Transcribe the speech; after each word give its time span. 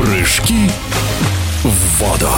Прыжки 0.00 0.70
в 1.62 1.98
воду. 1.98 2.30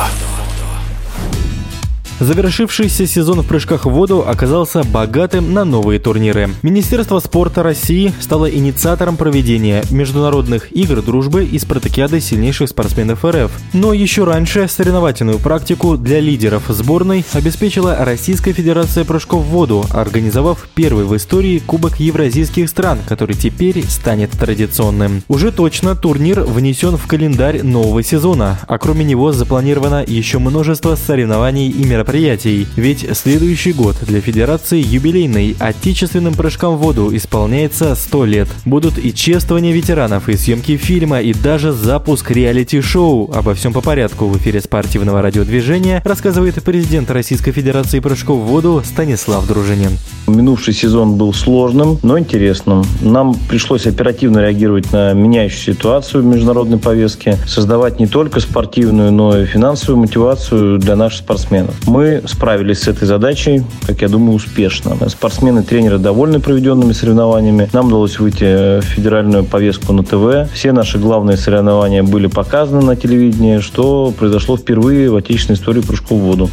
Завершившийся 2.22 3.04
сезон 3.08 3.40
в 3.40 3.46
прыжках 3.48 3.84
в 3.84 3.90
воду 3.90 4.24
оказался 4.24 4.84
богатым 4.84 5.52
на 5.52 5.64
новые 5.64 5.98
турниры. 5.98 6.50
Министерство 6.62 7.18
спорта 7.18 7.64
России 7.64 8.12
стало 8.20 8.48
инициатором 8.48 9.16
проведения 9.16 9.82
международных 9.90 10.70
игр 10.70 11.02
дружбы 11.02 11.44
и 11.44 11.58
спартакиады 11.58 12.20
сильнейших 12.20 12.68
спортсменов 12.68 13.24
РФ. 13.24 13.50
Но 13.72 13.92
еще 13.92 14.22
раньше 14.22 14.68
соревновательную 14.68 15.40
практику 15.40 15.96
для 15.96 16.20
лидеров 16.20 16.62
сборной 16.68 17.24
обеспечила 17.32 17.96
Российская 17.98 18.52
Федерация 18.52 19.04
прыжков 19.04 19.42
в 19.44 19.48
воду, 19.48 19.84
организовав 19.90 20.68
первый 20.76 21.06
в 21.06 21.16
истории 21.16 21.58
Кубок 21.58 21.98
Евразийских 21.98 22.68
стран, 22.68 23.00
который 23.08 23.34
теперь 23.34 23.84
станет 23.88 24.30
традиционным. 24.30 25.24
Уже 25.26 25.50
точно 25.50 25.96
турнир 25.96 26.42
внесен 26.42 26.96
в 26.96 27.04
календарь 27.08 27.64
нового 27.64 28.04
сезона, 28.04 28.60
а 28.68 28.78
кроме 28.78 29.04
него 29.04 29.32
запланировано 29.32 30.04
еще 30.06 30.38
множество 30.38 30.94
соревнований 30.94 31.68
и 31.68 31.84
мероприятий 31.84 32.11
мероприятий, 32.12 32.66
ведь 32.76 33.06
следующий 33.16 33.72
год 33.72 33.96
для 34.02 34.20
Федерации 34.20 34.82
юбилейный 34.84 35.56
отечественным 35.58 36.34
прыжкам 36.34 36.76
в 36.76 36.80
воду 36.80 37.10
исполняется 37.16 37.94
100 37.94 38.24
лет. 38.26 38.48
Будут 38.66 38.98
и 38.98 39.14
чествования 39.14 39.72
ветеранов, 39.72 40.28
и 40.28 40.36
съемки 40.36 40.76
фильма, 40.76 41.22
и 41.22 41.32
даже 41.32 41.72
запуск 41.72 42.30
реалити-шоу. 42.30 43.32
Обо 43.32 43.54
всем 43.54 43.72
по 43.72 43.80
порядку 43.80 44.26
в 44.26 44.36
эфире 44.36 44.60
спортивного 44.60 45.22
радиодвижения 45.22 46.02
рассказывает 46.04 46.62
президент 46.62 47.10
Российской 47.10 47.52
Федерации 47.52 48.00
прыжков 48.00 48.40
в 48.40 48.46
воду 48.46 48.82
Станислав 48.84 49.48
Дружинин. 49.48 49.92
Минувший 50.26 50.74
сезон 50.74 51.16
был 51.16 51.32
сложным, 51.32 51.98
но 52.02 52.18
интересным. 52.18 52.84
Нам 53.00 53.34
пришлось 53.48 53.86
оперативно 53.86 54.40
реагировать 54.40 54.92
на 54.92 55.14
меняющую 55.14 55.74
ситуацию 55.74 56.22
в 56.22 56.26
международной 56.26 56.78
повестке, 56.78 57.38
создавать 57.46 57.98
не 57.98 58.06
только 58.06 58.40
спортивную, 58.40 59.10
но 59.12 59.38
и 59.38 59.46
финансовую 59.46 60.02
мотивацию 60.02 60.78
для 60.78 60.94
наших 60.94 61.20
спортсменов. 61.20 61.74
Мы 61.86 62.01
справились 62.26 62.80
с 62.80 62.88
этой 62.88 63.06
задачей, 63.06 63.64
как 63.86 64.02
я 64.02 64.08
думаю, 64.08 64.36
успешно. 64.36 64.96
Спортсмены, 65.08 65.62
тренеры 65.62 65.98
довольны 65.98 66.40
проведенными 66.40 66.92
соревнованиями. 66.92 67.68
Нам 67.72 67.88
удалось 67.88 68.18
выйти 68.18 68.80
в 68.80 68.82
федеральную 68.82 69.44
повестку 69.44 69.92
на 69.92 70.02
ТВ. 70.02 70.52
Все 70.52 70.72
наши 70.72 70.98
главные 70.98 71.36
соревнования 71.36 72.02
были 72.02 72.26
показаны 72.26 72.82
на 72.82 72.96
телевидении, 72.96 73.58
что 73.58 74.12
произошло 74.16 74.56
впервые 74.56 75.10
в 75.10 75.16
отечественной 75.16 75.56
истории 75.56 75.80
прыжков 75.80 76.18
в 76.18 76.22
воду. 76.22 76.50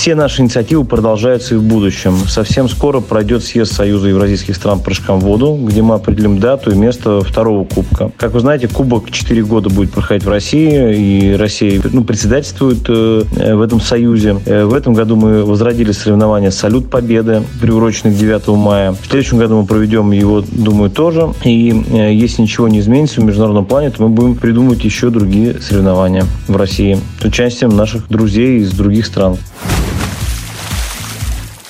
Все 0.00 0.14
наши 0.14 0.40
инициативы 0.40 0.86
продолжаются 0.86 1.56
и 1.56 1.58
в 1.58 1.62
будущем. 1.62 2.16
Совсем 2.26 2.70
скоро 2.70 3.00
пройдет 3.00 3.44
съезд 3.44 3.74
Союза 3.74 4.08
евразийских 4.08 4.56
стран 4.56 4.80
прыжкам 4.80 5.20
в 5.20 5.24
воду, 5.24 5.60
где 5.62 5.82
мы 5.82 5.96
определим 5.96 6.38
дату 6.38 6.70
и 6.70 6.74
место 6.74 7.20
второго 7.20 7.66
кубка. 7.66 8.10
Как 8.16 8.32
вы 8.32 8.40
знаете, 8.40 8.66
кубок 8.66 9.10
4 9.10 9.44
года 9.44 9.68
будет 9.68 9.92
проходить 9.92 10.24
в 10.24 10.30
России, 10.30 10.96
и 10.96 11.34
Россия 11.34 11.82
ну, 11.92 12.02
председательствует 12.02 12.78
э, 12.88 13.54
в 13.54 13.60
этом 13.60 13.78
союзе. 13.82 14.40
Э, 14.46 14.64
в 14.64 14.72
этом 14.72 14.94
году 14.94 15.16
мы 15.16 15.44
возродили 15.44 15.92
соревнования 15.92 16.50
«Салют 16.50 16.88
Победы», 16.88 17.42
приуроченный 17.60 18.14
к 18.14 18.16
9 18.16 18.48
мая. 18.56 18.92
В 18.92 19.06
следующем 19.06 19.36
году 19.36 19.60
мы 19.60 19.66
проведем 19.66 20.12
его, 20.12 20.40
думаю, 20.40 20.88
тоже. 20.88 21.28
И 21.44 21.84
э, 21.92 22.14
если 22.14 22.40
ничего 22.40 22.68
не 22.68 22.78
изменится 22.78 23.20
в 23.20 23.24
международном 23.24 23.66
плане, 23.66 23.90
то 23.90 24.02
мы 24.02 24.08
будем 24.08 24.36
придумывать 24.36 24.82
еще 24.82 25.10
другие 25.10 25.60
соревнования 25.60 26.24
в 26.48 26.56
России 26.56 26.98
с 27.20 27.24
участием 27.26 27.76
наших 27.76 28.08
друзей 28.08 28.60
из 28.60 28.72
других 28.72 29.04
стран. 29.04 29.36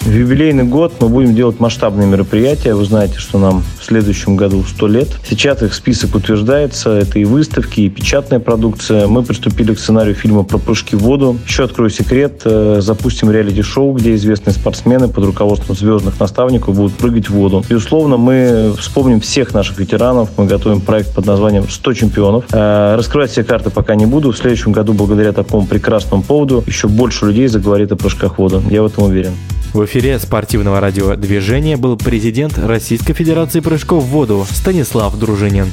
В 0.01 0.11
юбилейный 0.11 0.65
год 0.65 0.95
мы 1.01 1.11
будем 1.11 1.34
делать 1.34 1.61
масштабные 1.61 2.09
мероприятия. 2.09 2.75
Вы 2.75 2.87
знаете, 2.87 3.19
что 3.19 3.39
нам 3.39 3.62
в 3.79 3.84
следующем 3.84 4.34
году 4.34 4.65
100 4.65 4.89
лет. 4.89 5.09
Сейчас 5.29 5.62
их 5.62 5.75
список 5.75 6.15
утверждается. 6.15 6.91
Это 6.91 7.19
и 7.19 7.27
выставки, 7.27 7.83
и 7.83 7.91
печатная 7.91 8.41
продукция. 8.41 9.07
Мы 9.08 9.23
приступили 9.23 9.74
к 9.74 9.79
сценарию 9.79 10.14
фильма 10.14 10.42
про 10.42 10.57
прыжки 10.57 10.97
в 10.97 11.01
воду. 11.01 11.36
Еще 11.47 11.64
открою 11.64 11.91
секрет. 11.91 12.41
Э, 12.47 12.79
запустим 12.80 13.30
реалити-шоу, 13.30 13.92
где 13.92 14.14
известные 14.14 14.55
спортсмены 14.55 15.08
под 15.08 15.27
руководством 15.27 15.77
звездных 15.77 16.19
наставников 16.19 16.74
будут 16.74 16.95
прыгать 16.95 17.29
в 17.29 17.35
воду. 17.35 17.63
Безусловно, 17.69 18.17
мы 18.17 18.73
вспомним 18.79 19.20
всех 19.20 19.53
наших 19.53 19.79
ветеранов. 19.79 20.30
Мы 20.39 20.47
готовим 20.47 20.80
проект 20.80 21.14
под 21.14 21.27
названием 21.27 21.64
«100 21.64 21.95
чемпионов». 21.95 22.47
Э, 22.53 22.97
раскрывать 22.97 23.33
все 23.33 23.45
карты 23.45 23.69
пока 23.69 23.97
не 23.97 24.07
буду. 24.07 24.33
В 24.33 24.36
следующем 24.39 24.73
году, 24.73 24.95
благодаря 24.95 25.33
такому 25.33 25.67
прекрасному 25.67 26.23
поводу, 26.23 26.64
еще 26.67 26.89
больше 26.89 27.27
людей 27.27 27.48
заговорит 27.48 27.92
о 27.92 27.97
прыжках 27.97 28.36
в 28.36 28.39
воду. 28.39 28.63
Я 28.70 28.83
в 28.83 28.86
этом 28.86 29.05
уверен. 29.05 29.35
В 29.73 29.85
эфире 29.85 30.19
спортивного 30.19 30.81
радиодвижения 30.81 31.77
был 31.77 31.97
президент 31.97 32.58
Российской 32.58 33.13
Федерации 33.13 33.61
прыжков 33.61 34.03
в 34.03 34.08
воду 34.08 34.45
Станислав 34.51 35.17
Дружинин. 35.17 35.73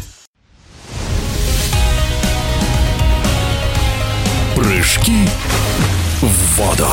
Прыжки 4.56 5.28
в 6.22 6.60
воду. 6.60 6.88